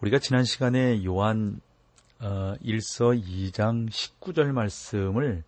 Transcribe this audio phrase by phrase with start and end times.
[0.00, 1.60] 우리가 지난 시간에 요한
[2.20, 5.42] 어, 1서 2장 19절 말씀을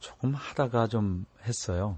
[0.00, 1.96] 조금 하다가 좀 했어요.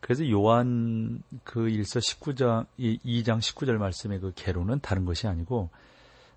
[0.00, 5.70] 그래서 요한 그 1서 19장 2장 19절 말씀의 그 개로는 다른 것이 아니고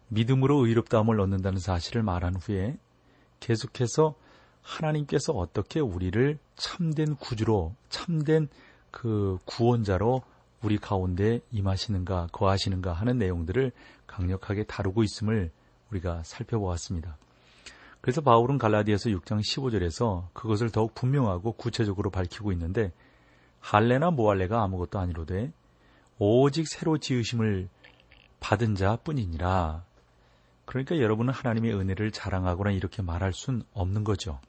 [0.08, 2.78] 믿음으로 의롭다함을 얻는다는 사실을 말한 후에
[3.42, 4.16] 계속해서
[4.62, 8.48] 하나님께서 어떻게 우리를 참된 구주로 참된
[8.92, 10.24] 그 구원자로
[10.62, 13.72] 우리 가운데 임하시는가 거하시는가 하는 내용들을
[14.08, 15.52] 강력하게 다루고 있음을
[15.92, 17.18] 우리가 살펴보았습니다.
[18.02, 22.92] 그래서 바울은 갈라디아서 6장 15절에서 그것을 더욱 분명하고 구체적으로 밝히고 있는데
[23.60, 25.52] 할례나 모할례가 아무것도 아니로되
[26.20, 27.68] 오직 새로 지으심을
[28.40, 29.84] 받은 자뿐이니라.
[30.66, 34.40] 그러니까 여러분은 하나님의 은혜를 자랑하거나 이렇게 말할 순 없는 거죠.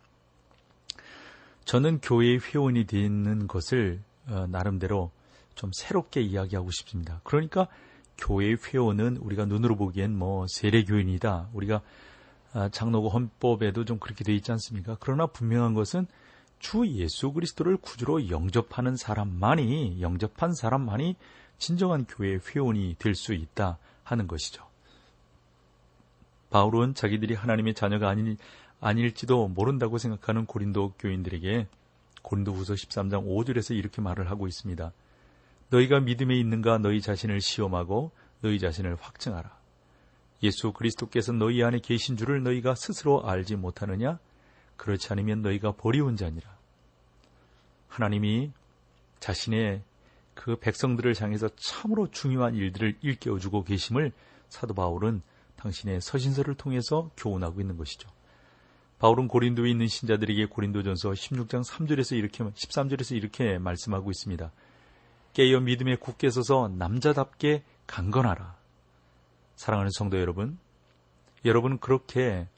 [1.65, 5.11] 저는 교회의 회원이 되는 것을 어, 나름대로
[5.59, 7.21] 좀 새롭게 이야기하고 싶습니다.
[7.25, 7.67] 그러니까
[8.17, 11.51] 교회 회원은 우리가 눈으로 보기엔 뭐 세례교인이다.
[11.53, 11.83] 우리가
[12.55, 14.97] 아, 장로고 헌법에도 좀 그렇게 돼 있지 않습니까?
[15.01, 16.07] 그러나 분명한 것은
[16.59, 21.17] 주 예수 그리스도를 구주로 영접하는 사람만이 영접한 사람만이
[21.59, 24.65] 진정한 교회 회원이 될 수 있다 하는 것이죠.
[26.51, 28.37] 바울은 자기들이 하나님의 자녀가 아니,
[28.81, 31.67] 아닐지도 모른다고 생각하는 고린도 교인들에게
[32.23, 34.93] 고린도 후서 13장 5절에서 이렇게 말을 하고 있습니다.
[35.71, 39.57] 너희가 믿음에 있는가 너희 자신을 시험하고 너희 자신을 확증하라.
[40.43, 44.19] 예수 그리스도께서 너희 안에 계신 줄을 너희가 스스로 알지 못하느냐?
[44.77, 46.57] 그렇지 않으면 너희가 버리운 자니라.
[47.89, 48.53] 하나님이
[49.19, 49.83] 자신의
[50.35, 54.13] 그 백성들을 향해서 참으로 중요한 일들을 일깨워주고 계심을
[54.49, 55.23] 사도 바울은
[55.57, 58.09] 당신의 서신서를 통해서 교훈하고 있는 것이죠.
[59.01, 64.53] 바울은 고린도에 있는 신자들에게 고린도전서 16장 3절에서 이렇게 13절에서 이렇게 말씀하고 있습니다.
[65.39, 68.57] 깨어 믿음에 굳게 서서 남자답게 강건하라.
[69.55, 70.59] 사랑하는 성도 여러분,
[71.45, 72.49] 여러분 그렇게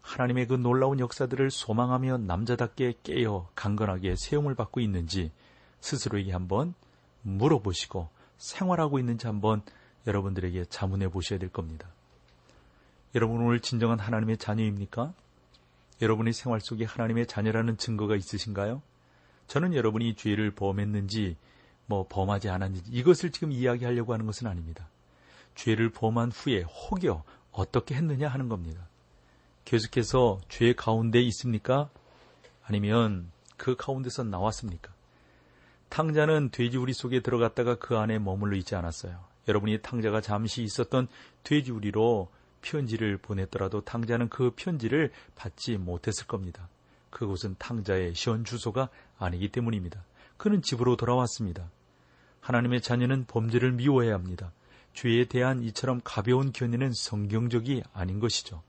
[0.00, 5.30] 하나님의 그 놀라운 역사들을 소망하며 남자답게 깨어 강건하게 세움을 받고 있는지
[5.78, 6.74] 스스로에게 한번
[7.22, 8.08] 물어보시고
[8.38, 9.62] 생활하고 있는지 한번
[10.04, 11.86] 여러분들에게 자문해 보셔야 될 겁니다.
[13.14, 15.14] 여러분 오늘 진정한 하나님의 자녀입니까?
[16.02, 18.82] 여러분의 생활 속에 하나님의 자녀라는 증거가 있으신가요?
[19.46, 21.36] 저는 여러분이 죄를 범했는지
[21.86, 24.88] 뭐 범하지 않았는지 이것을 지금 이야기하려고 하는 것은 아닙니다.
[25.54, 27.22] 죄를 범한 후에 혹여
[27.52, 28.86] 어떻게 했느냐 하는 겁니다.
[29.64, 31.88] 계속해서 죄 가운데 있습니까?
[32.64, 34.92] 아니면 그 가운데서 나왔습니까?
[35.88, 39.24] 탕자는 돼지우리 속에 들어갔다가 그 안에 머물러 있지 않았어요.
[39.46, 41.06] 여러분이 탕자가 잠시 있었던
[41.44, 42.28] 돼지우리로
[42.62, 46.68] 편지를 보냈더라도 탕자는 그 편지를 받지 못했을 겁니다.
[47.10, 50.02] 그곳은 탕자의 현 주소가 아니기 때문입니다.
[50.36, 51.70] 그는 집으로 돌아왔습니다.
[52.40, 54.52] 하나님의 자녀는 범죄를 미워해야 합니다.
[54.92, 58.62] 죄에 대한 이처럼 가벼운 견해는 성경적이 아닌 것이죠.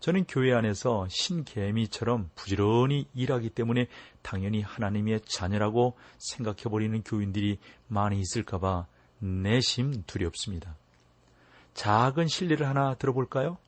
[0.00, 3.86] 저는 교회 안에서 신개미처럼 부지런히 일하기 때문에
[4.22, 8.86] 당연히 하나님의 자녀라고 생각해버리는 교인들이 많이 있을까봐
[9.18, 10.74] 내심 두렵습니다.
[11.74, 13.58] 작은 실례를 하나 들어볼까요?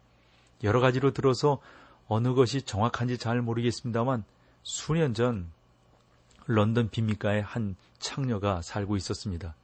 [0.64, 1.60] 여러 가지로 들어서
[2.06, 4.24] 어느 것이 정확한지 잘 모르겠습니다만
[4.62, 5.50] 수년 전
[6.46, 9.54] 런던 빈민가에 한 창녀가 살고 있었습니다.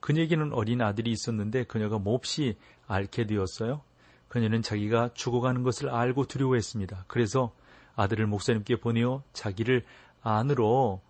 [0.00, 3.80] 그녀에게는 어린 아들이 있었는데 그녀가 몹시 앓게 되었어요.
[4.28, 7.04] 그녀는 자기가 죽어가는 것을 알고 두려워했습니다.
[7.06, 7.54] 그래서
[7.96, 9.84] 아들을 목사님께 보내어 자기를
[10.22, 11.00] 안으로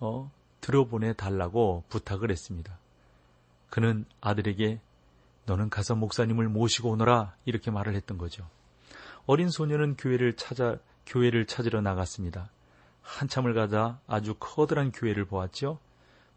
[0.00, 2.78] 어, 들어보내 달라고 부탁을 했습니다.
[3.70, 4.80] 그는 아들에게
[5.46, 8.46] 너는 가서 목사님을 모시고 오너라 이렇게 말을 했던 거죠.
[9.26, 10.76] 어린 소녀는 교회를 찾아
[11.06, 12.50] 교회를 찾으러 나갔습니다.
[13.04, 15.78] 한참을 가다 아주 커다란 교회를 보았죠.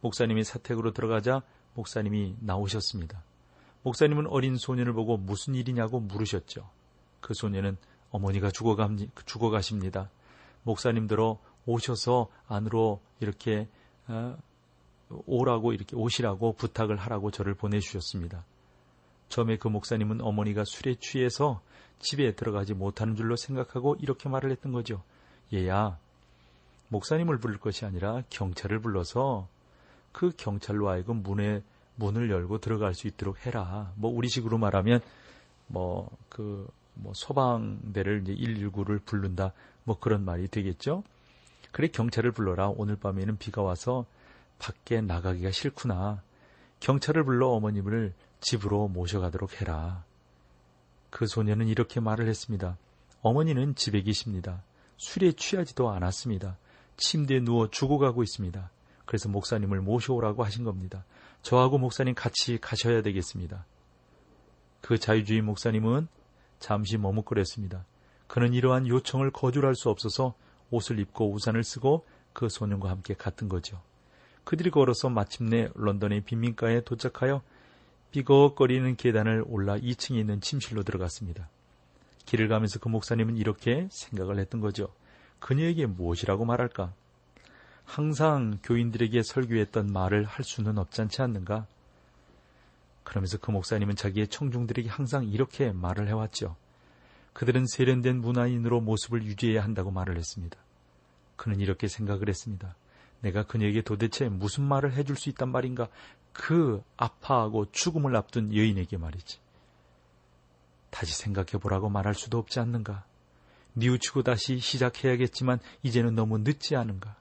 [0.02, 1.42] 목사님이 사택으로 들어가자
[1.74, 3.24] 목사님이 나오셨습니다.
[3.84, 6.70] 목사님은 어린 소년을 보고 무슨 일이냐고 물으셨죠.
[7.22, 7.78] 그 소년은
[8.12, 8.90] 어머니가 죽어가,
[9.26, 10.10] 죽어가십니다.
[10.64, 13.68] 목사님 들어 오셔서 안으로 이렇게
[14.08, 14.38] 어,
[15.10, 18.44] 오라고 이렇게 오시라고 부탁을 하라고 저를 보내주셨습니다.
[19.30, 21.62] 처음에 그 목사님은 어머니가 술에 취해서
[22.00, 25.04] 집에 들어가지 못하는 줄로 생각하고 이렇게 말을 했던 거죠.
[25.54, 25.98] 얘야,
[26.90, 29.48] 목사님을 부를 것이 아니라 경찰을 불러서
[30.12, 31.62] 그 경찰로 하여금 문에
[31.96, 33.92] 문을 열고 들어갈 수 있도록 해라.
[33.96, 35.02] 뭐 우리식으로 말하면
[35.68, 39.54] 뭐, 그, 뭐, 소방대를 이제 119를 부른다.
[39.84, 41.04] 뭐 그런 말이 되겠죠.
[41.72, 42.70] 그래, 경찰을 불러라.
[42.70, 44.06] 오늘 밤에는 비가 와서
[44.60, 46.22] 밖에 나가기가 싫구나.
[46.80, 50.04] 경찰을 불러 어머님을 집으로 모셔가도록 해라.
[51.10, 52.78] 그 소녀는 이렇게 말을 했습니다.
[53.22, 54.64] 어머니는 집에 계십니다.
[54.98, 56.58] 술에 취하지도 않았습니다.
[56.98, 58.70] 침대에 누워 죽어가고 있습니다.
[59.06, 61.06] 그래서 목사님을 모셔오라고 하신 겁니다.
[61.42, 63.66] 저하고 목사님 같이 가셔야 되겠습니다.
[64.82, 66.08] 그 자유주의 목사님은
[66.60, 67.86] 잠시 머뭇거렸습니다.
[68.28, 70.34] 그는 이러한 요청을 거절할 수 없어서
[70.70, 73.82] 옷을 입고 우산을 쓰고 그 소년과 함께 갔던 거죠.
[74.44, 77.42] 그들이 걸어서 마침내 런던의 빈민가에 도착하여
[78.12, 81.50] 삐걱거리는 계단을 올라 2층에 있는 침실로 들어갔습니다.
[82.26, 84.90] 길을 가면서 그 목사님은 이렇게 생각을 했던 거죠.
[85.40, 86.94] 그녀에게 무엇이라고 말할까?
[87.86, 91.66] 항상 교인들에게 설교했던 말을 할 수는 없지 않는가?
[93.04, 96.58] 그러면서 그 목사님은 자기의 청중들에게 항상 이렇게 말을 해왔죠.
[97.32, 100.58] 그들은 세련된 문화인으로 모습을 유지해야 한다고 말을 했습니다.
[101.38, 102.76] 그는 이렇게 생각을 했습니다.
[103.22, 105.88] 내가 그녀에게 도대체 무슨 말을 해줄 수 있단 말인가?
[106.34, 109.40] 그 아파하고 죽음을 앞둔 여인에게 말이지.
[110.90, 113.06] 다시 생각해 보라고 말할 수도 없지 않는가?
[113.78, 117.16] 뉘우치고 다시 시작해야겠지만 이제는 너무 늦지 않은가?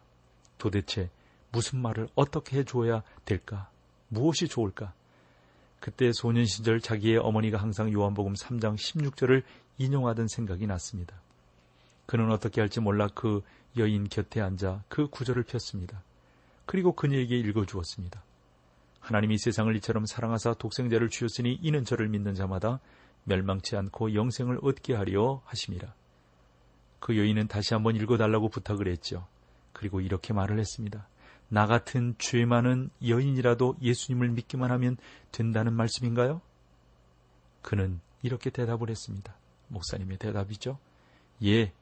[0.56, 1.10] 도대체
[1.52, 3.68] 무슨 말을 어떻게 해줘야 될까?
[4.08, 4.94] 무엇이 좋을까?
[5.80, 9.42] 그때 소년 시절 자기의 어머니가 항상 요한복음 3장 16절을
[9.76, 11.14] 인용하던 생각이 났습니다.
[12.06, 13.42] 그는 어떻게 할지 몰라 그
[13.76, 16.02] 여인 곁에 앉아 그 구절을 폈습니다.
[16.64, 18.22] 그리고 그녀에게 읽어주었습니다.
[19.00, 22.80] 하나님이 세상을 이처럼 사랑하사 독생자를 주셨으니 이는 저를 믿는 자마다
[23.24, 25.92] 멸망치 않고 영생을 얻게 하려 하심이라.
[27.06, 29.28] 그 여인은 다시 한번 읽어달라고 부탁을 했죠.
[29.72, 31.06] 그리고 이렇게 말을 했습니다.
[31.48, 34.96] 나 같은 죄 많은 여인이라도 예수님을 믿기만 하면
[35.30, 36.40] 된다는 말씀인가요?
[37.62, 39.36] 그는 이렇게 대답을 했습니다.
[39.68, 40.78] 목사님의 대답이죠.
[41.44, 41.72] 예,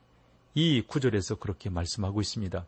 [0.52, 2.66] 이 구절에서 그렇게 말씀하고 있습니다.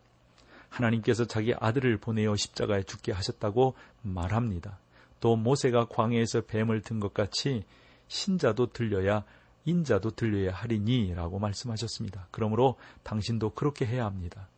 [0.70, 4.78] 하나님께서 자기 아들을 보내어 십자가에 죽게 하셨다고 말합니다.
[5.20, 7.64] 또 모세가 광해에서 뱀을 든 것 같이
[8.08, 9.24] 신자도 들려야
[9.66, 12.28] 인자도 들려야 하리니 라고 말씀하셨습니다.
[12.30, 14.48] 그러므로 당신도 그렇게 해야 합니다.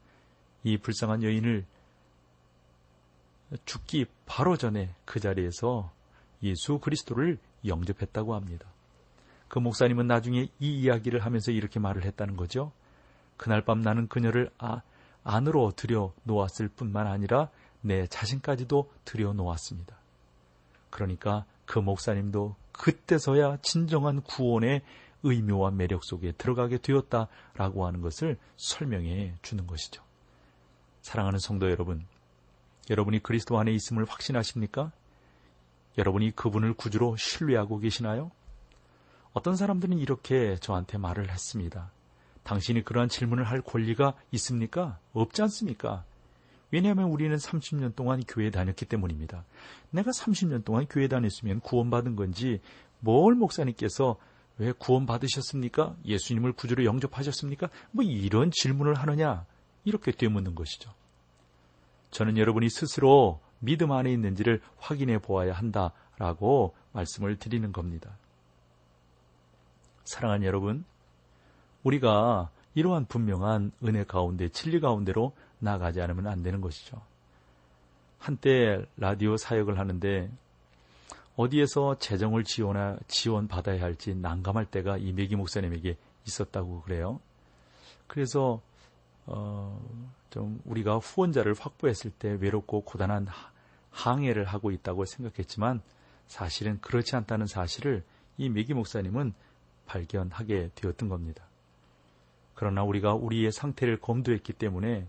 [0.63, 1.65] 이 불쌍한 여인을
[3.65, 5.91] 죽기 바로 전에 그 자리에서
[6.43, 8.67] 예수 그리스도를 영접했다고 합니다.
[9.49, 12.71] 그 목사님은 나중에 이 이야기를 하면서 이렇게 말을 했다는 거죠.
[13.37, 14.83] 그날 밤 나는 그녀를 아,
[15.25, 17.49] 안으로 들여 놓았을 뿐만 아니라
[17.81, 19.97] 내 자신까지도 들여 놓았습니다.
[20.91, 24.81] 그러니까 그 목사님도 그때서야 진정한 구원의
[25.23, 30.03] 의묘와 매력 속에 들어가게 되었다라고 하는 것을 설명해 주는 것이죠.
[31.03, 32.07] 사랑하는 성도 여러분,
[32.89, 34.93] 여러분이 그리스도 안에 있음을 확신하십니까?
[35.99, 38.31] 여러분이 그분을 구주로 신뢰하고 계시나요?
[39.35, 41.91] 어떤 사람들은 이렇게 저한테 말을 했습니다.
[42.45, 44.99] 당신이 그러한 질문을 할 권리가 있습니까?
[45.13, 46.05] 없지 않습니까?
[46.71, 49.45] 왜냐하면 우리는 30년 동안 교회 다녔기 때문입니다.
[49.91, 52.61] 내가 30년 동안 교회 다녔으면 구원받은 건지
[53.01, 54.17] 뭘 목사님께서
[54.59, 55.97] 왜 구원받으셨습니까?
[56.05, 57.69] 예수님을 구주로 영접하셨습니까?
[57.93, 59.47] 뭐 이런 질문을 하느냐?
[59.85, 60.93] 이렇게 되묻는 것이죠.
[62.11, 68.17] 저는 여러분이 스스로 믿음 안에 있는지를 확인해 보아야 한다라고 말씀을 드리는 겁니다.
[70.05, 70.85] 사랑하는 여러분,
[71.85, 77.01] 우리가 이러한 분명한 은혜 가운데 진리 가운데로 나가지 않으면 안 되는 것이죠.
[78.19, 80.31] 한때 라디오 사역을 하는데
[81.37, 85.97] 어디에서 재정을 지원하, 지원받아야 할지 난감할 때가 이 메기 목사님에게
[86.27, 87.21] 있었다고 그래요.
[88.09, 88.61] 그래서
[89.27, 89.81] 어,
[90.31, 93.29] 좀 우리가 후원자를 확보했을 때 외롭고 고단한
[93.91, 95.81] 항해를 하고 있다고 생각했지만
[96.27, 98.05] 사실은 그렇지 않다는 사실을
[98.37, 99.33] 이 메기 목사님은
[99.87, 101.45] 발견하게 되었던 겁니다.
[102.55, 105.07] 그러나 우리가 우리의 상태를 검도했기 때문에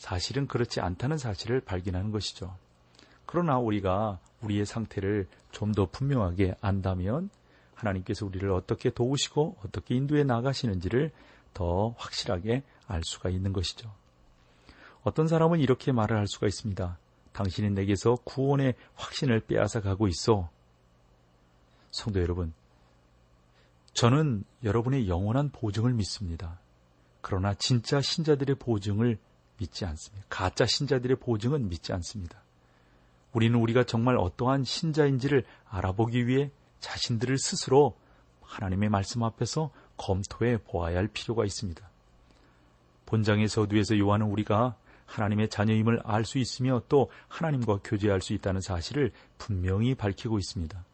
[0.00, 2.56] 사실은 그렇지 않다는 사실을 발견하는 것이죠.
[3.26, 7.28] 그러나 우리가 우리의 상태를 좀 더 분명하게 안다면
[7.74, 11.10] 하나님께서 우리를 어떻게 도우시고 어떻게 인도해 나가시는지를
[11.52, 13.92] 더 확실하게 알 수가 있는 것이죠.
[15.02, 16.96] 어떤 사람은 이렇게 말을 할 수가 있습니다.
[17.34, 20.48] 당신이 내게서 구원의 확신을 빼앗아 가고 있어.
[21.90, 22.54] 성도 여러분,
[23.92, 26.58] 저는 여러분의 영원한 보증을 믿습니다.
[27.20, 29.18] 그러나 진짜 신자들의 보증을
[29.60, 30.26] 믿지 않습니다.
[30.28, 32.42] 가짜 신자들의 보증은 믿지 않습니다.
[33.32, 36.50] 우리는 우리가 정말 어떠한 신자인지를 알아보기 위해
[36.80, 37.96] 자신들을 스스로
[38.42, 41.88] 하나님의 말씀 앞에서 검토해 보아야 할 필요가 있습니다.
[43.06, 44.76] 본장의 서두에서 요한은 우리가
[45.06, 50.84] 하나님의 자녀임을 알 수 있으며 또 하나님과 교제할 수 있다는 사실을 분명히 밝히고 있습니다.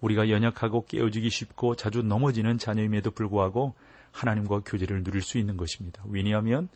[0.00, 3.74] 우리가 연약하고 깨어지기 쉽고 자주 넘어지는 자녀임에도 불구하고
[4.12, 6.02] 하나님과 교제를 누릴 수 있는 것입니다.
[6.06, 6.68] 왜냐하면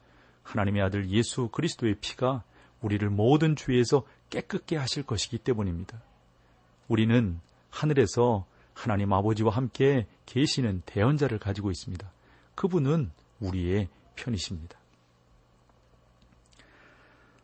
[0.43, 2.43] 하나님의 아들 예수 그리스도의 피가
[2.81, 6.03] 우리를 모든 죄에서 깨끗게 하실 것이기 때문입니다.
[6.89, 12.11] 우리는 하늘에서 하나님 아버지와 함께 계시는 대언자를 가지고 있습니다.
[12.55, 14.79] 그분은 우리의 편이십니다.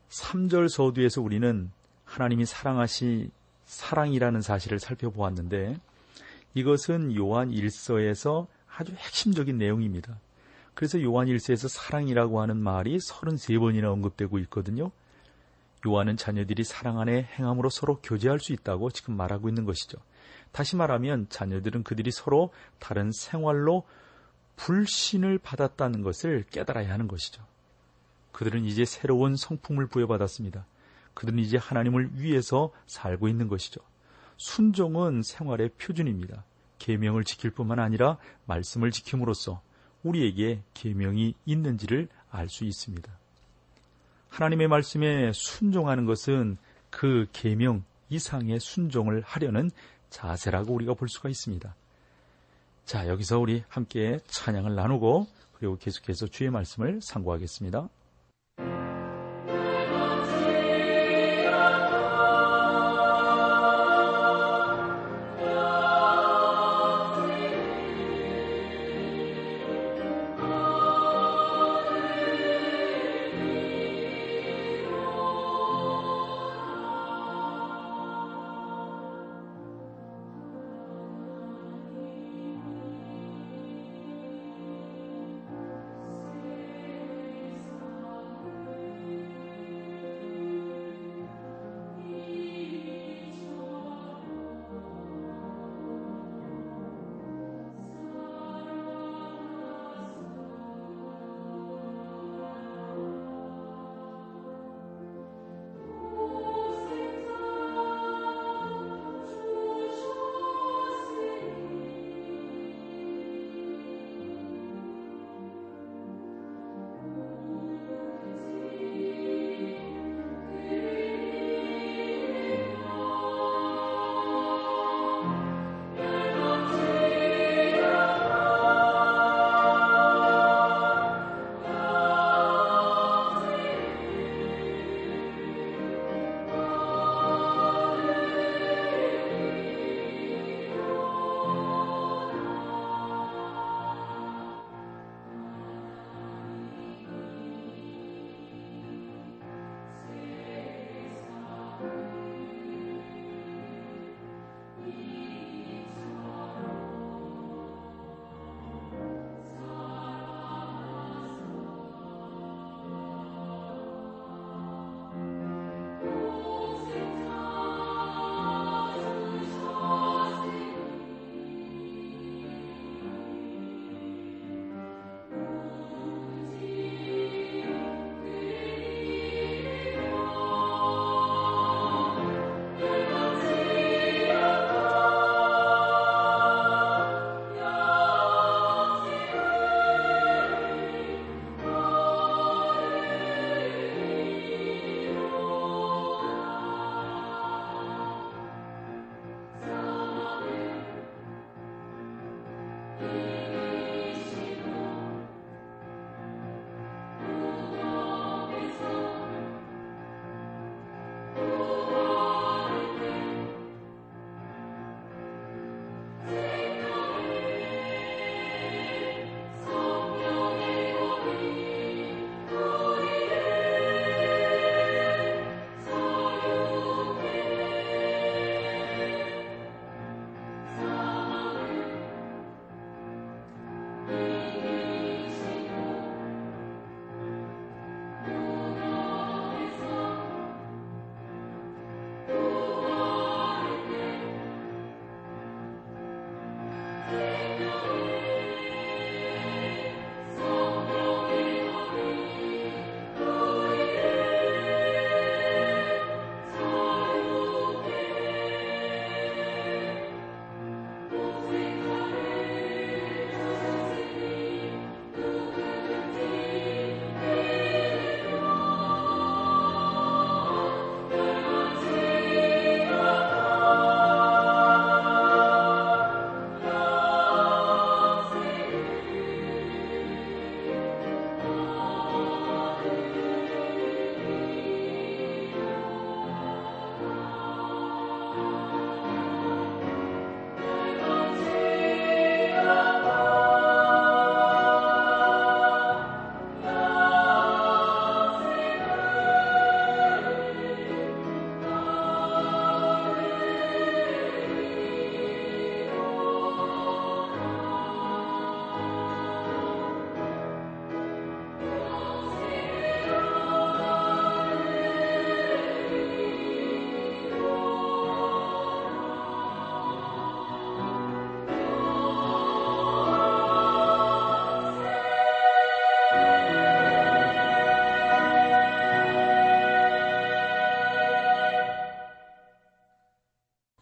[0.08, 1.70] 3절 서두에서 우리는
[2.04, 3.30] 하나님이 사랑하시
[3.66, 5.78] 사랑이라는 사실을 살펴보았는데
[6.54, 10.18] 이것은 요한 1서에서 아주 핵심적인 내용입니다.
[10.78, 14.92] 그래서 요한 1서에서 사랑이라고 하는 말이 33번이나 언급되고 있거든요.
[15.84, 19.98] 요한은 자녀들이 사랑 안에 행함으로 서로 교제할 수 있다고 지금 말하고 있는 것이죠.
[20.52, 23.88] 다시 말하면 자녀들은 그들이 서로 다른 생활로
[24.54, 27.42] 불신을 받았다는 것을 깨달아야 하는 것이죠.
[28.30, 30.64] 그들은 이제 새로운 성품을 부여받았습니다.
[31.14, 33.80] 그들은 이제 하나님을 위해서 살고 있는 것이죠.
[34.36, 36.44] 순종은 생활의 표준입니다.
[36.78, 38.16] 계명을 지킬 뿐만 아니라
[38.46, 39.60] 말씀을 지킴으로써
[40.02, 43.10] 우리에게 계명이 있는지를 알 수 있습니다.
[44.28, 46.58] 하나님의 말씀에 순종하는 것은
[46.90, 49.70] 그 계명 이상의 순종을 하려는
[50.10, 51.74] 자세라고 우리가 볼 수가 있습니다.
[52.84, 57.88] 자, 여기서 우리 함께 찬양을 나누고 그리고 계속해서 주의 말씀을 상고하겠습니다.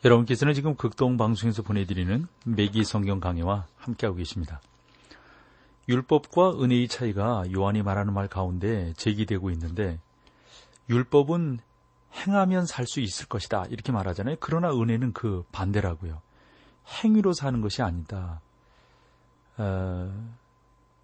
[0.06, 4.60] 여러분께서는 지금 극동 방송에서 보내드리는 매기 성경 강해와 함께하고 계십니다.
[5.88, 9.98] 율법과 은혜의 차이가 요한이 말하는 말 가운데 제기되고 있는데
[10.88, 11.58] 율법은
[12.14, 14.36] 행하면 살 수 있을 것이다 이렇게 말하잖아요.
[14.38, 16.22] 그러나 은혜는 그 반대라고요.
[17.02, 18.40] 행위로 사는 것이 아니다.
[19.58, 20.12] 어,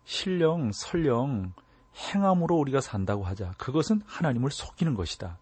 [0.04, 1.54] 신령, 설령
[1.96, 3.54] 행함으로 우리가 산다고 하자.
[3.58, 5.38] 그것은 하나님을 속이는 것이다.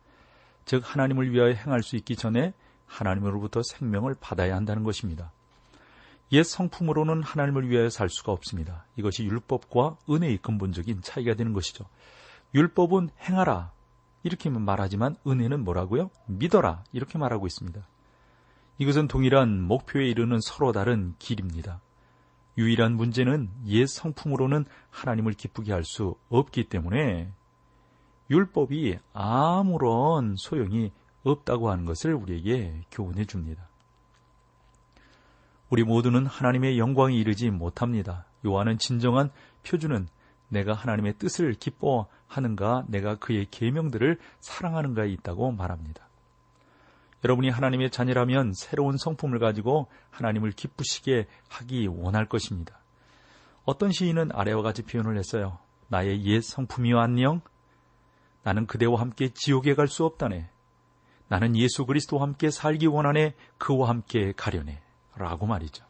[0.65, 2.55] 즉 하나님을 위하여 행할 수 있기 전에
[2.91, 5.33] 하나님으로부터 생명을 받아야 한다는 것입니다.
[6.33, 8.85] 옛 성품으로는 하나님을 위하여 살 수가 없습니다.
[8.97, 11.85] 이것이 율법과 은혜의 근본적인 차이가 되는 것이죠.
[12.55, 13.73] 율법은 행하라
[14.23, 16.11] 이렇게 말하지만 은혜는 뭐라고요?
[16.27, 17.81] 믿어라 이렇게 말하고 있습니다.
[18.79, 21.81] 이것은 동일한 목표에 이르는 서로 다른 길입니다.
[22.59, 27.33] 유일한 문제는 옛 성품으로는 하나님을 기쁘게 할 수 없기 때문에
[28.31, 33.69] 율법이 아무런 소용이 없다고 하는 것을 우리에게 교훈해 줍니다.
[35.69, 38.27] 우리 모두는 하나님의 영광에 이르지 못합니다.
[38.45, 39.31] 요한은 진정한
[39.63, 40.09] 표준은
[40.49, 46.09] 내가 하나님의 뜻을 기뻐하는가, 내가 그의 계명들을 사랑하는가에 있다고 말합니다.
[47.23, 52.81] 여러분이 하나님의 자녀라면 새로운 성품을 가지고 하나님을 기쁘시게 하기 원할 것입니다.
[53.65, 55.59] 어떤 시인은 아래와 같이 표현을 했어요.
[55.89, 57.43] 나의 옛 성품이와 안녕.
[58.43, 60.49] 나는 그대와 함께 지옥에 갈 수 없다네.
[61.31, 64.83] 나는 예수 그리스도와 함께 살기 원하네 그와 함께 가려네
[65.15, 65.85] 라고 말이죠.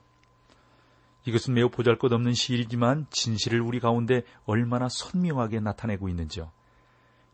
[1.25, 6.53] 이것은 매우 보잘것없는 시일이지만 진실을 우리 가운데 얼마나 선명하게 나타내고 있는지요.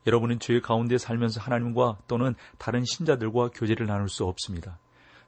[0.07, 4.79] 여러분은 죄 가운데 살면서 하나님과 또는 다른 신자들과 교제를 나눌 수 없습니다.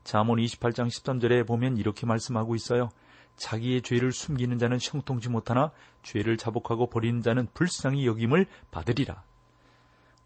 [0.05, 2.91] 잠언 28장 13절에 보면 이렇게 말씀하고 있어요.
[3.35, 5.73] 자기의 죄를 숨기는 자는 형통치 못하나
[6.05, 9.25] 죄를 자복하고 버리는 자는 불쌍히 여김을 받으리라.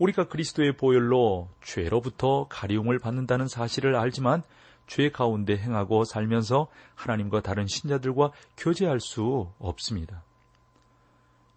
[0.02, 4.42] 우리가 그리스도의 보혈로 죄로부터 가리움을 받는다는 사실을 알지만
[4.88, 10.24] 죄 가운데 행하고 살면서 하나님과 다른 신자들과 교제할 수 없습니다.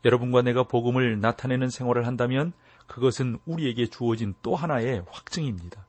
[0.06, 2.54] 여러분과 내가 복음을 나타내는 생활을 한다면
[2.86, 5.88] 그것은 우리에게 주어진 또 하나의 확증입니다.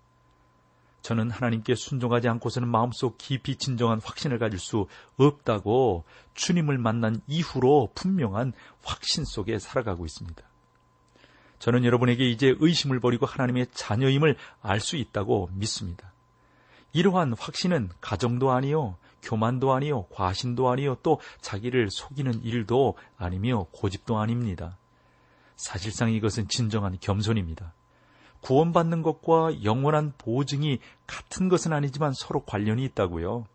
[1.02, 4.86] 저는 하나님께 순종하지 않고서는 마음속 깊이 진정한 확신을 가질 수
[5.18, 10.42] 없다고 주님을 만난 이후로 분명한 확신 속에 살아가고 있습니다.
[11.58, 16.12] 저는 여러분에게 이제 의심을 버리고 하나님의 자녀임을 알 수 있다고 믿습니다.
[16.92, 24.78] 이러한 확신은 가정도 아니요, 교만도 아니요, 과신도 아니요, 또 자기를 속이는 일도 아니며 고집도 아닙니다.
[25.56, 27.72] 사실상 이것은 진정한 겸손입니다.
[28.40, 33.46] 구원받는 것과 영원한 보증이 같은 것은 아니지만 서로 관련이 있다고요.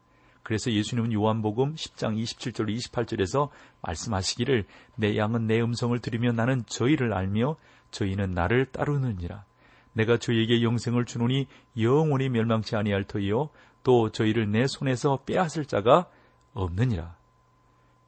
[0.43, 3.49] 그래서 예수님은 요한복음 10장 27절 28절에서
[3.81, 7.57] 말씀하시기를 내 양은 내 음성을 들으며 나는 저희를 알며
[7.91, 9.45] 저희는 나를 따르느니라.
[9.93, 11.47] 내가 저희에게 영생을 주노니
[11.79, 13.49] 영원히 멸망치 아니할 터이요
[13.83, 16.07] 또 저희를 내 손에서 빼앗을 자가
[16.53, 17.15] 없느니라.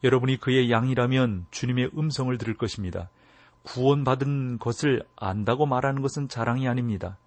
[0.04, 3.10] 여러분이 그의 양이라면 주님의 음성을 들을 것입니다.
[3.64, 7.18] 구원받은 것을 안다고 말하는 것은 자랑이 아닙니다.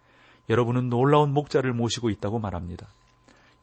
[0.51, 2.87] 여러분은 놀라운 목자를 모시고 있다고 말합니다.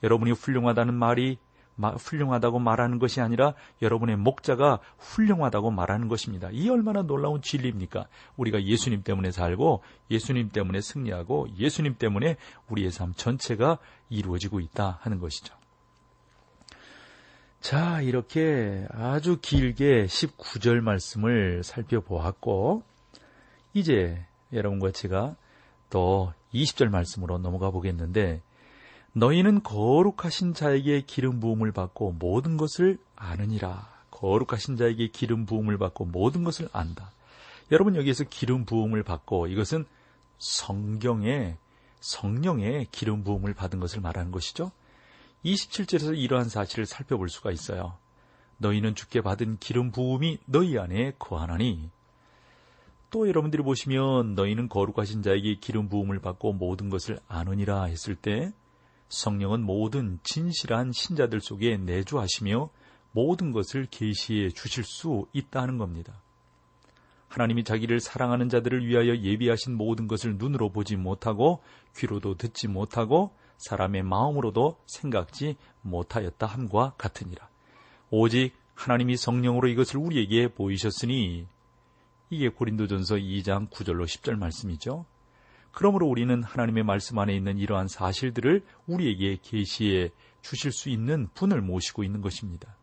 [0.04, 1.38] 여러분이 훌륭하다는 말이
[1.78, 6.50] 훌륭하다고 말하는 것이 아니라 여러분의 목자가 훌륭하다고 말하는 것입니다.
[6.52, 8.08] 이 얼마나 놀라운 진리입니까?
[8.38, 12.38] 우리가 예수님 때문에 살고 예수님 때문에 승리하고 예수님 때문에
[12.70, 15.56] 우리의 삶 전체가 이루어지고 있다 하는 것이죠.
[17.64, 22.84] 자, 이렇게 아주 길게 19절 말씀을 살펴보았고,
[23.74, 25.38] 이제 여러분과 제가
[25.90, 28.42] 또 20절 말씀으로 넘어가 보겠는데,
[29.14, 33.92] 너희는 거룩하신 자에게 기름 부음을 받고 모든 것을 아느니라.
[34.10, 37.12] 거룩하신 자에게 기름 부음을 받고 모든 것을 안다.
[37.72, 39.86] 여러분 여기에서 기름 부음을 받고 이것은
[40.40, 41.58] 성경에
[42.00, 44.72] 성령의 기름 부음을 받은 것을 말하는 것이죠.
[45.46, 47.98] 27절에서 이러한 사실을 살펴볼 수가 있어요.
[48.58, 51.90] 너희는 주께 받은 기름 부음이 너희 안에 거하나니
[53.10, 58.52] 또 여러분들이 보시면 너희는 거룩하신 자에게 기름 부음을 받고 모든 것을 아느니라 했을 때
[59.14, 62.70] 성령은 모든 진실한 신자들 속에 내주하시며
[63.12, 66.14] 모든 것을 계시해 주실 수 있다는 겁니다.
[67.28, 71.62] 하나님이 자기를 사랑하는 자들을 위하여 예비하신 모든 것을 눈으로 보지 못하고
[71.96, 77.48] 귀로도 듣지 못하고 사람의 마음으로도 생각지 못하였다 함과 같으니라.
[78.10, 81.46] 오직 하나님이 성령으로 이것을 우리에게 보이셨으니
[82.30, 85.06] 이게 고린도전서 2장 9절로 10절 말씀이죠.
[85.74, 92.04] 그러므로 우리는 하나님의 말씀 안에 있는 이러한 사실들을 우리에게 계시해 주실 수 있는 분을 모시고
[92.04, 92.76] 있는 것입니다.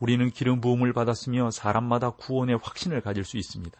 [0.00, 3.78] 우리는 기름 부음을 받았으며 사람마다 구원의 확신을 가질 수 있습니다.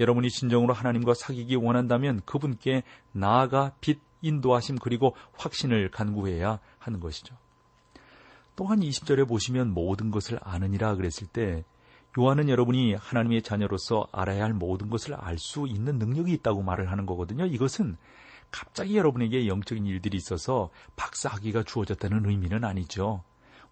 [0.00, 7.36] 여러분이 진정으로 하나님과 사귀기 원한다면 그분께 나아가 빛 인도하심 그리고 확신을 간구해야 하는 것이죠.
[8.56, 11.64] 또한 20절에 보시면 모든 것을 아느니라 그랬을 때
[12.16, 17.06] 요한은 여러분이 하나님의 자녀로서 알아야 할 모든 것을 알 수 있는 능력이 있다고 말을 하는
[17.06, 17.46] 거거든요.
[17.46, 17.96] 이것은
[18.50, 23.22] 갑자기 여러분에게 영적인 일들이 있어서 박사학위가 주어졌다는 의미는 아니죠.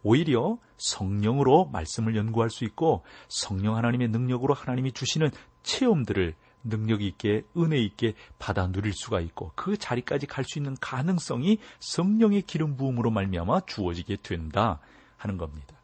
[0.02, 5.30] 오히려 성령으로 말씀을 연구할 수 있고 성령 하나님의 능력으로 하나님이 주시는
[5.62, 11.58] 체험들을 능력 있게 은혜 있게 받아 누릴 수가 있고 그 자리까지 갈 수 있는 가능성이
[11.80, 14.80] 성령의 기름 부음으로 말미암아 주어지게 된다
[15.16, 15.76] 하는 겁니다.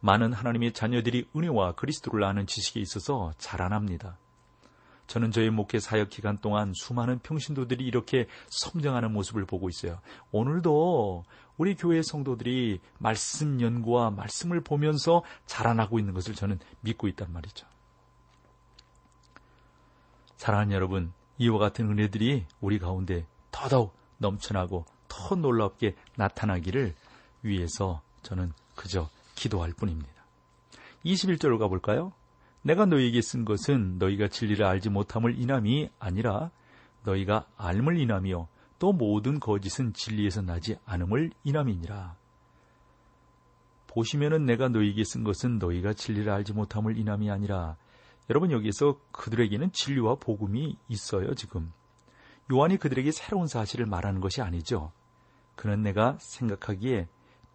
[0.00, 4.18] 많은 하나님의 자녀들이 은혜와 그리스도를 아는 지식에 있어서 자라납니다.
[5.08, 10.00] 저는 저의 목회 사역 기간 동안 수많은 평신도들이 이렇게 성장하는 모습을 보고 있어요.
[10.32, 11.24] 오늘도
[11.56, 17.66] 우리 교회 성도들이 말씀 연구와 말씀을 보면서 자라나고 있는 것을 저는 믿고 있단 말이죠.
[20.36, 26.94] 사랑하는 여러분, 이와 같은 은혜들이 우리 가운데 더더욱 넘쳐나고 더 놀랍게 나타나기를
[27.42, 29.08] 위해서 저는 그저
[29.38, 30.10] 기도할 뿐입니다.
[31.04, 32.12] 21절로 가볼까요?
[32.62, 36.50] 내가 너희에게 쓴 것은 너희가 진리를 알지 못함을 인함이 아니라
[37.04, 38.48] 너희가 알을 인함이요
[38.80, 42.16] 또 모든 거짓은 진리에서 나지 않음을 인함이니라.
[43.86, 47.76] 보시면은 내가 너희에게 쓴 것은 너희가 진리를 알지 못함을 인함이 아니라
[48.30, 51.72] 여러분 여기에서 그들에게는 진리와 복음이 있어요 지금.
[52.52, 54.90] 요한이 그들에게 새로운 사실을 말하는 것이 아니죠.
[55.54, 57.08] 그는 내가 생각하기에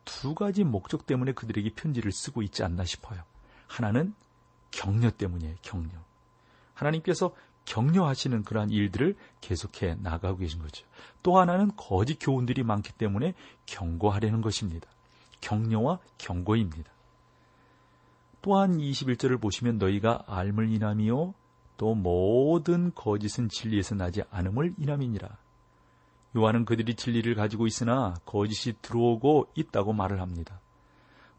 [0.05, 3.21] 두 가지 목적 때문에 그들에게 편지를 쓰고 있지 않나 싶어요.
[3.67, 4.13] 하나는
[4.71, 5.89] 격려 때문이에요, 격려.
[6.73, 7.33] 하나님께서
[7.65, 10.85] 격려하시는 그러한 일들을 계속해 나가고 계신 거죠.
[11.21, 13.33] 또 하나는 거짓 교훈들이 많기 때문에
[13.65, 14.87] 경고하려는 것입니다.
[15.41, 16.91] 격려와 경고입니다.
[18.41, 21.33] 또한 21절을 보시면 너희가 알물 이남이요
[21.77, 25.29] 또 모든 거짓은 진리에서 나지 않음을 이남이니라.
[26.35, 30.59] 요한은 그들이 진리를 가지고 있으나 거짓이 들어오고 있다고 말을 합니다.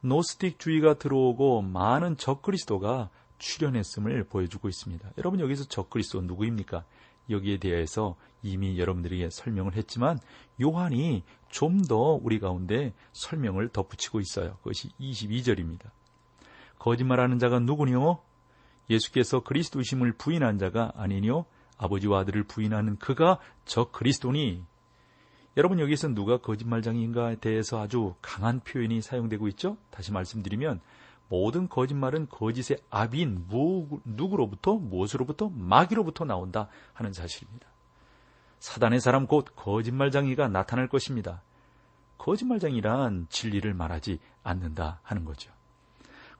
[0.00, 5.10] 노스틱주의가 들어오고 많은 적그리스도가 출현했음을 보여주고 있습니다.
[5.18, 6.84] 여러분 여기서 적그리스도 누구입니까?
[7.30, 10.18] 여기에 대해서 이미 여러분들에게 설명을 했지만
[10.62, 14.56] 요한이 좀 더 우리 가운데 설명을 덧붙이고 있어요.
[14.58, 15.90] 그것이 22절입니다.
[16.78, 18.18] 거짓말하는 자가 누구니요?
[18.90, 21.46] 예수께서 그리스도심을 부인한 자가 아니니요?
[21.78, 24.64] 아버지와 아들을 부인하는 그가 저 그리스도니
[25.56, 29.76] 여러분 여기서 누가 거짓말장인가에 대해서 아주 강한 표현이 사용되고 있죠?
[29.90, 30.80] 다시 말씀드리면
[31.28, 33.46] 모든 거짓말은 거짓의 압인
[34.04, 37.68] 누구로부터 무엇으로부터 마귀로부터 나온다 하는 사실입니다.
[38.58, 41.42] 사단의 사람 곧 거짓말장이가 나타날 것입니다.
[42.18, 45.52] 거짓말장이란 진리를 말하지 않는다 하는 거죠.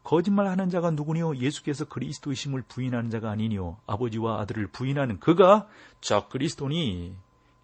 [0.03, 1.37] 거짓말하는 자가 누구니요?
[1.37, 3.79] 예수께서 그리스도이심을 부인하는 자가 아니니요.
[3.87, 5.67] 아버지와 아들을 부인하는 그가
[6.01, 7.17] 저 그리스도니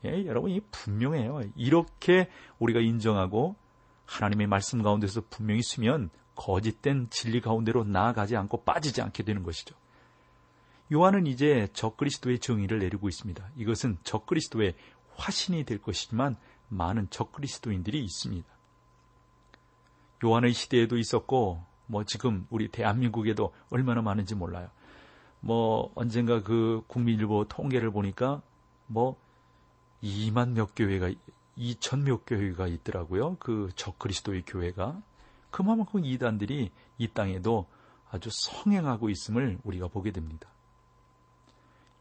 [0.05, 1.43] 예, 여러분이 분명해요.
[1.57, 3.57] 이렇게 우리가 인정하고
[4.07, 9.75] 하나님의 말씀 가운데서 분명히 쓰면 거짓된 진리 가운데로 나아가지 않고 빠지지 않게 되는 것이죠.
[10.93, 13.51] 요한은 이제 적그리스도의 정의를 내리고 있습니다.
[13.57, 14.75] 이것은 적그리스도의
[15.17, 16.37] 화신이 될 것이지만
[16.69, 18.49] 많은 적그리스도인들이 있습니다.
[20.25, 24.71] 요한의 시대에도 있었고 뭐 지금 우리 대한민국에도 얼마나 많은지 몰라요.
[25.41, 28.43] 뭐 언젠가 그 국민일보 통계를 보니까
[28.87, 29.17] 뭐
[30.03, 31.11] 2만 몇 교회가
[31.59, 33.37] 2천 몇 교회가 있더라고요.
[33.39, 35.01] 그 적그리스도의 교회가
[35.51, 37.67] 그만큼 이단들이 이 땅에도
[38.11, 40.49] 아주 성행하고 있음을 우리가 보게 됩니다.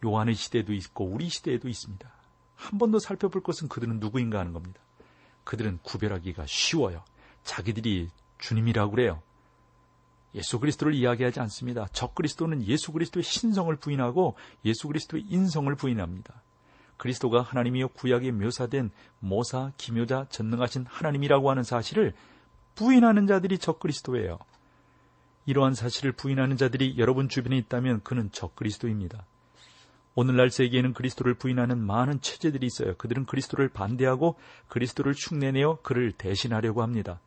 [0.06, 2.10] 요한의 시대도 있고 우리 시대에도 있습니다.
[2.56, 4.80] 한 번 더 살펴볼 것은 그들은 누구인가 하는 겁니다.
[5.44, 7.04] 그들은 구별하기가 쉬워요.
[7.44, 9.22] 자기들이 주님이라고 그래요.
[10.36, 11.88] 예수 그리스도를 이야기하지 않습니다.
[11.88, 14.36] 적 그리스도는 예수 그리스도의 신성을 부인하고
[14.66, 16.42] 예수 그리스도의 인성을 부인합니다.
[17.00, 22.14] 그리스도가 하나님이여 구약에 묘사된 모사, 기묘자, 전능하신 하나님이라고 하는 사실을
[22.76, 24.38] 부인하는 자들이 적그리스도예요.
[25.46, 29.26] 이러한 사실을 부인하는 자들이 여러분 주변에 있다면 그는 적그리스도입니다.
[30.14, 32.96] 오늘날 세계에는 그리스도를 부인하는 많은 체제들이 있어요.
[32.98, 37.22] 그들은 그리스도를 반대하고 그리스도를 흉내내어 그를 대신하려고 합니다.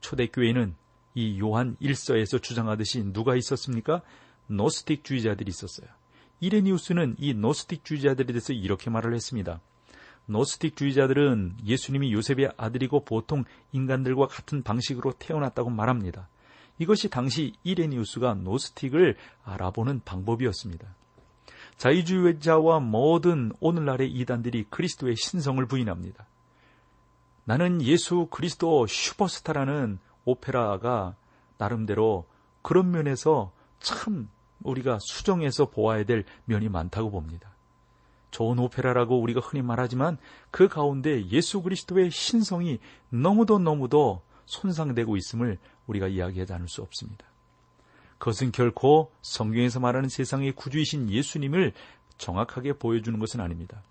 [0.00, 0.74] 초대교회는
[1.14, 4.02] 이 요한 1서에서 주장하듯이 누가 있었습니까?
[4.48, 5.88] 노스틱주의자들이 있었어요.
[6.40, 9.60] 이레니우스는 이 노스틱주의자들에 대해서 이렇게 말을 했습니다.
[10.26, 16.28] 노스틱주의자들은 예수님이 요셉의 아들이고 보통 인간들과 같은 방식으로 태어났다고 말합니다.
[16.78, 20.86] 이것이 당시 이레니우스가 노스틱을 알아보는 방법이었습니다.
[21.78, 26.26] 자유주의자와 모든 오늘날의 이단들이 그리스도의 신성을 부인합니다.
[27.44, 31.14] 나는 예수 그리스도 슈퍼스타라는 오페라가
[31.58, 32.26] 나름대로
[32.62, 34.28] 그런 면에서 참
[34.66, 37.50] 우리가 수정해서 보아야 될 면이 많다고 봅니다.
[38.30, 40.18] 좋은 오페라라고 우리가 흔히 말하지만
[40.50, 47.26] 그 가운데 예수 그리스도의 신성이 너무도 너무도 손상되고 있음을 우리가 이야기하지 않을 수 없습니다.
[48.18, 51.72] 그것은 결코 성경에서 말하는 세상의 구주이신 예수님을
[52.18, 53.82] 정확하게 보여주는 것은 아닙니다.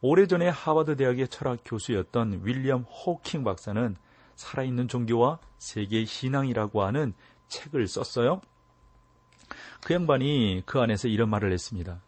[0.00, 3.96] 오래전에 하버드 대학의 철학 교수였던 윌리엄 호킹 박사는
[4.36, 7.14] 살아있는 종교와 세계의 신앙이라고 하는
[7.48, 8.40] 책을 썼어요.
[9.82, 12.00] 그 양반이 그 안에서 이런 말을 했습니다.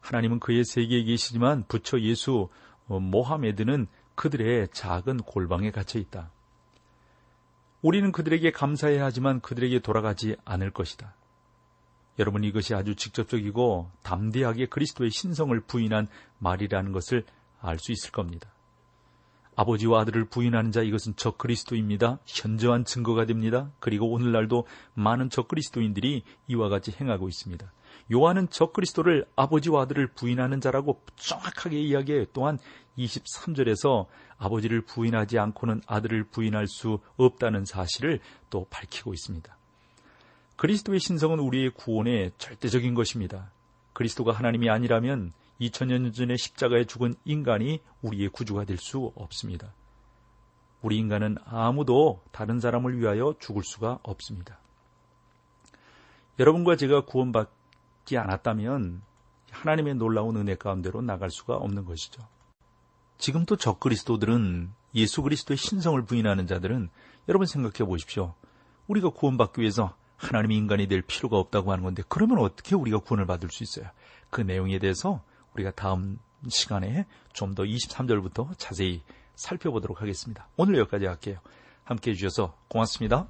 [0.00, 2.48] 하나님은 그의 세계에 계시지만 부처 예수
[2.88, 6.30] 어, 모하메드는 그들의 작은 골방에 갇혀 있다.
[7.82, 11.14] 우리는 그들에게 감사해야 하지만 그들에게 돌아가지 않을 것이다.
[12.18, 16.06] 여러분 이것이 아주 직접적이고 담대하게 그리스도의 신성을 부인한
[16.38, 17.24] 말이라는 것을
[17.60, 18.53] 알 수 있을 겁니다.
[19.56, 22.18] 아버지와 아들을 부인하는 자 이것은 적 그리스도입니다.
[22.26, 23.70] 현저한 증거가 됩니다.
[23.80, 27.70] 그리고 오늘날도 많은 적 그리스도인들이 이와 같이 행하고 있습니다.
[28.12, 32.58] 요한은 적 그리스도를 아버지와 아들을 부인하는 자라고 정확하게 이야기해 또한
[32.98, 39.56] 23절에서 아버지를 부인하지 않고는 아들을 부인할 수 없다는 사실을 또 밝히고 있습니다.
[40.56, 43.50] 그리스도의 신성은 우리의 구원의 절대적인 것입니다.
[43.92, 49.72] 그리스도가 하나님이 아니라면 2000년 전에 십자가에 죽은 인간이 우리의 구주가 될 수 없습니다.
[50.82, 54.58] 우리 인간은 아무도 다른 사람을 위하여 죽을 수가 없습니다.
[56.38, 59.00] 여러분과 제가 구원받지 않았다면
[59.50, 62.22] 하나님의 놀라운 은혜 가운데로 나갈 수가 없는 것이죠.
[63.18, 66.90] 지금도 적그리스도들은 예수 그리스도의 신성을 부인하는 자들은
[67.28, 68.34] 여러분 생각해 보십시오.
[68.88, 73.48] 우리가 구원받기 위해서 하나님이 인간이 될 필요가 없다고 하는 건데 그러면 어떻게 우리가 구원을 받을
[73.50, 73.90] 수 있어요?
[74.30, 75.22] 그 내용에 대해서
[75.54, 79.02] 우리가 다음 시간에 좀 더 23절부터 자세히
[79.34, 80.48] 살펴보도록 하겠습니다.
[80.56, 81.38] 오늘 여기까지 할게요.
[81.84, 83.26] 함께 해주셔서 고맙습니다.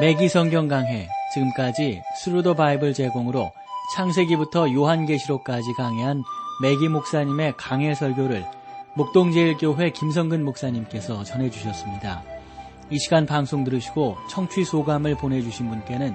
[0.00, 3.52] 매기 성경 강해 지금까지 Thru the Bible 제공으로
[3.94, 6.22] 창세기부터 요한계시록까지 강해한
[6.62, 8.44] 매기 목사님의 강해 설교를
[8.96, 12.22] 목동제일교회 김성근 목사님께서 전해주셨습니다.
[12.90, 16.14] 이 시간 방송 들으시고 청취 소감을 보내주신 분께는